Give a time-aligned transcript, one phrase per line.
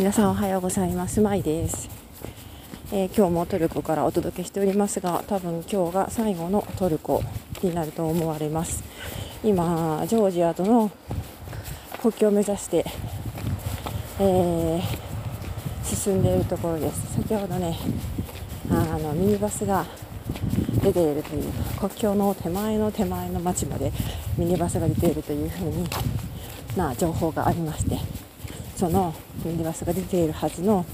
[0.00, 1.20] 皆さんおはようございます。
[1.20, 1.90] まいです、
[2.90, 7.22] えー、今日もトルコからお届けしておりますが多分今日が最後のトルコ
[7.62, 8.82] になると思われます。
[9.44, 10.90] 今ジョージアとの
[12.00, 12.82] 国境を目指して、
[14.20, 14.82] えー、
[15.84, 17.16] 進んでいるところです。
[17.16, 17.78] 先ほどね
[18.70, 19.84] あのミニバスが
[20.82, 23.92] 出ているという国境の手前の手前の町まで
[24.38, 25.84] ミニバスが出ているというふうに
[26.74, 27.98] な情報がありまして
[28.80, 29.12] その
[29.44, 30.86] ミニバスが出ているはずの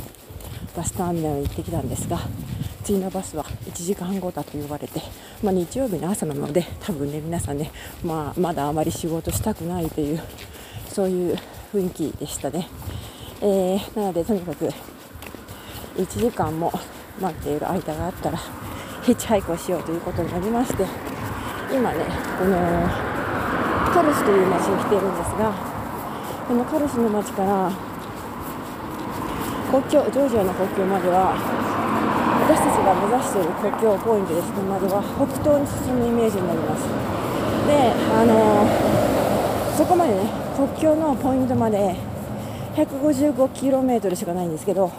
[0.77, 2.19] バスターミナルに行ってきたんですが
[2.83, 5.01] 次のバスは1時間後だと言われて、
[5.41, 7.71] まあ、日曜日の朝なので多分ね皆さんね、
[8.05, 10.21] まあ、まだあまり仕事したくないという
[10.89, 11.37] そういう
[11.73, 12.67] 雰囲気でしたね、
[13.41, 14.69] えー、なのでとにかく
[15.95, 16.73] 1時間も
[17.21, 18.39] 待っている間があったら
[19.05, 20.85] ヒッチハイクをしようということになりまして
[21.73, 22.05] 今ね
[22.37, 22.57] この
[23.95, 25.76] カルスという町に来ているんですが
[26.47, 27.73] このカルスの町から
[29.69, 31.35] 国境ジョージアの国境までは
[32.47, 36.87] 私たちが目指している国境ポイントですまでは北東に進むイメージになります。
[37.67, 37.75] で
[38.15, 38.63] あの
[39.77, 41.97] そこまでね国境のポイントまで
[42.77, 44.93] 155km しかないんですけど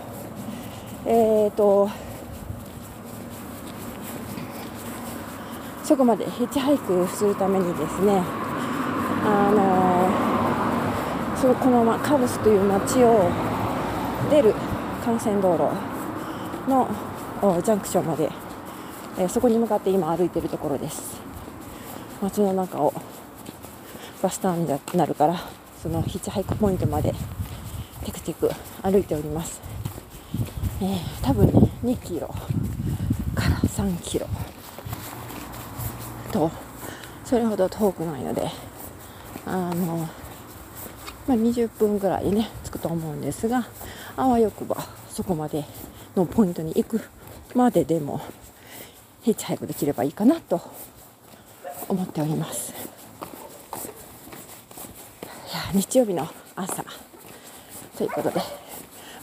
[1.05, 1.89] えっ、ー、と
[5.85, 8.21] そこまでヒッチハイクするためにですね
[9.23, 9.86] あの
[11.39, 13.29] そのこの、まま、カブスという町を
[14.29, 14.53] 出る
[15.05, 15.69] 幹線道路
[16.69, 16.89] の
[17.61, 18.29] ジャンクションまで、
[19.19, 21.17] えー、そこに向かって今歩いているところです。
[22.21, 22.93] 街の中を
[24.23, 25.39] バスターミナルから
[25.81, 27.13] そのヒッチハイクポイントまで
[28.03, 28.49] テクテク
[28.81, 29.61] 歩いております、
[30.81, 32.27] えー、多分ね2キロ
[33.35, 34.27] から3キロ
[36.31, 36.49] と
[37.23, 38.49] それほど遠くないので
[39.45, 40.09] あの、
[41.27, 43.67] まあ、20分ぐらいね着くと思うんですが
[44.15, 44.77] あわよくば
[45.09, 45.65] そこまで
[46.15, 47.01] のポイントに行く
[47.53, 48.21] まででも
[49.23, 50.61] ヒッチハイクできればいいかなと
[51.89, 52.73] 思っております。
[55.73, 56.83] 日曜日の朝。
[57.97, 58.41] ということで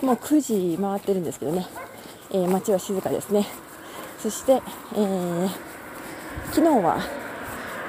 [0.02, 1.66] もう9時回ってるんですけどね、
[2.30, 3.46] えー、街は静かですね。
[4.18, 4.60] そして、
[4.94, 5.74] えー
[6.54, 6.98] 昨日は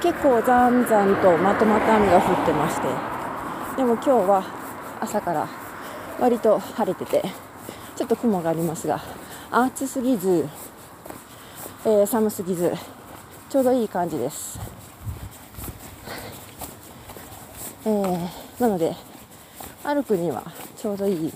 [0.02, 3.15] 結構ざんざんとまとまった雨が降ってまして
[3.76, 4.46] でも今日は
[5.02, 5.50] 朝から
[6.18, 7.22] 割と晴れてて
[7.98, 9.02] ちょっと雲がありますが
[9.52, 10.48] 暑すぎず、
[11.84, 12.72] えー、寒すぎず
[13.50, 14.58] ちょうどいい感じです、
[17.86, 18.96] えー、なので
[19.84, 20.42] 歩くには
[20.78, 21.34] ちょうどいい、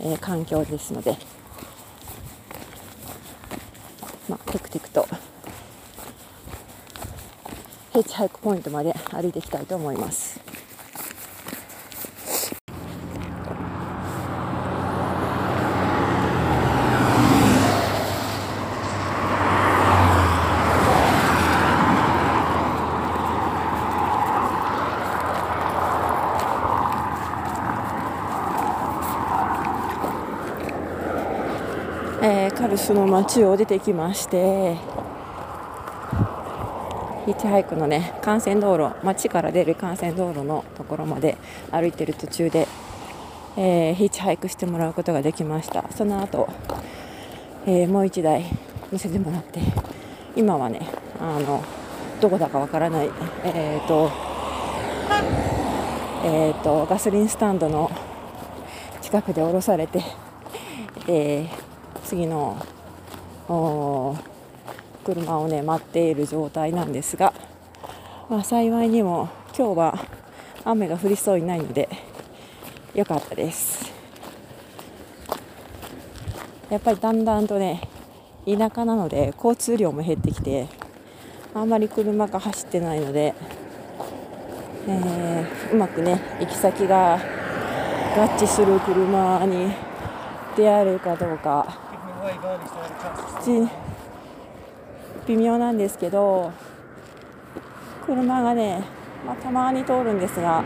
[0.00, 1.16] えー、環境ですので、
[4.28, 5.08] まあ、テクテクと
[7.94, 10.43] ヒッチハイクポイントまで歩いていきたいと思います。
[32.64, 34.76] カルスの街を出てきまして
[37.26, 41.36] ヒッチハイクのね幹線道路町から出る幹線道路のところまで
[41.70, 42.66] 歩いてる途中で、
[43.58, 45.84] えー、ヒッチハイクしてもらうことができました。
[45.94, 46.48] その後、
[47.66, 48.46] えー、もう1台
[48.90, 49.60] 乗せてもらって
[50.34, 50.88] 今はね
[51.20, 51.62] あの
[52.22, 53.10] どこだかわからない
[53.44, 54.10] えっ、ー、と
[56.24, 57.90] えーと、ガソリンスタンドの
[59.02, 60.02] 近くで降ろされて、
[61.06, 61.63] えー、
[62.04, 62.64] 次の
[65.04, 67.32] 車をね待っている状態なんですが、
[68.28, 69.98] まあ、幸いにも今日は
[70.64, 71.88] 雨が降りそうにないので
[72.94, 73.92] 良かったです。
[76.70, 77.88] やっぱりだんだんとね
[78.46, 80.66] 田舎なので交通量も減ってきて
[81.54, 83.34] あんまり車が走ってないので、
[84.88, 87.18] えー、うまくね行き先が合
[88.38, 89.72] 致する車に
[90.56, 91.83] 出会えるかどうか
[95.26, 96.52] 微妙なんですけど
[98.04, 98.84] 車がね、
[99.26, 100.64] まあ、たまに通るんですが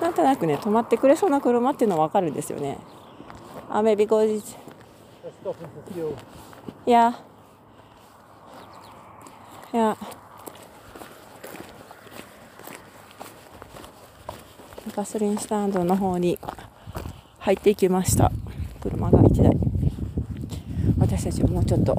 [0.00, 2.78] なんとなくね止まってくれそうな車っていうのは分かるんですよね。
[3.68, 4.20] あ、maybe go.
[6.84, 7.14] Yeah.
[9.72, 10.19] Yeah.
[15.00, 16.38] ガソリンスタンドの方に
[17.38, 18.30] 入っていきました。
[18.82, 19.56] 車が1台。
[20.98, 21.94] 私たちはもうちょっと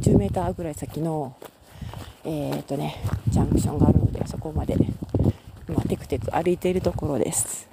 [0.00, 1.36] 10メーターぐらい先の
[2.24, 2.96] えー、っとね
[3.28, 4.74] ジャンクションがあるのでそこまで
[5.68, 7.68] 今テクテク歩いているところです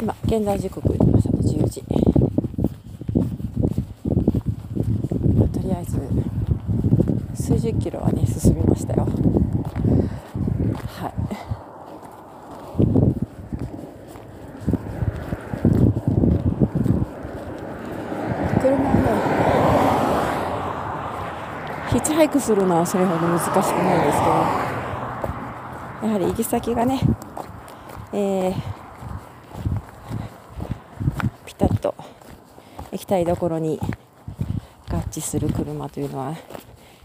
[0.00, 1.82] 今現在時刻朝の10時。
[1.82, 1.88] と
[5.60, 5.98] りあえず
[7.34, 9.02] 数十キロはね進みましたよ。
[9.02, 9.08] は
[11.08, 11.12] い。
[18.60, 18.88] 車は
[21.90, 23.60] ヒッチハイクするのはそれほど難しくな
[23.96, 24.26] いんですけ
[26.06, 27.00] どやはり行き先がね
[28.12, 28.69] えー
[31.80, 31.94] と
[32.92, 33.80] 行きたいところに
[34.88, 36.36] 合致する車というのは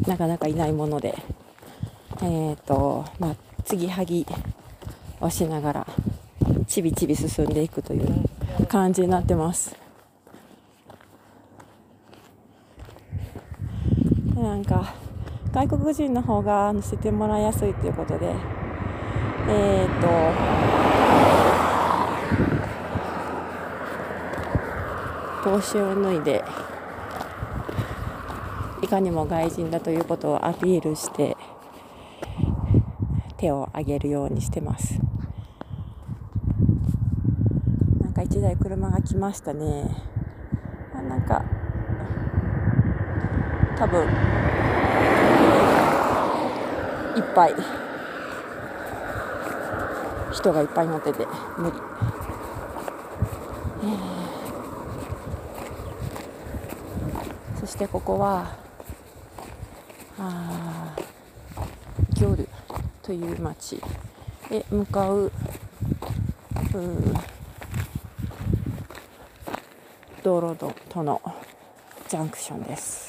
[0.06, 1.16] なかなかいないもので、
[2.22, 4.26] えーとまあ、継ぎはぎ
[5.22, 5.88] をしながら
[6.68, 9.76] ちびちび進んでいくという感じになってます。
[14.36, 14.94] なんか
[15.54, 18.28] 外国人の方が乗せてもらいやすいということで、
[19.48, 20.55] えっ、ー、と
[25.46, 26.44] 帽子を脱いで
[28.82, 31.38] いかにも外人だということをアピールして
[33.38, 35.00] 手を挙げるようにしてます。
[38.02, 39.86] なんか1台車が来ましたね。
[40.96, 41.46] あなんか
[43.78, 44.08] 多分
[47.16, 47.56] いっぱい
[50.34, 51.28] 人がいっぱい乗ってて
[51.60, 51.78] 無理、
[53.84, 54.15] えー
[57.76, 58.56] してここは
[60.18, 60.96] あ
[62.14, 62.48] ギョル
[63.02, 63.82] という町
[64.50, 65.30] へ向かう
[70.24, 71.22] 道路との
[72.08, 73.05] ジャンクションです。